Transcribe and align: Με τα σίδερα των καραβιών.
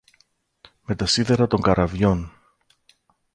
Με 0.81 0.95
τα 0.95 1.05
σίδερα 1.05 1.47
των 1.47 1.61
καραβιών. 1.61 2.31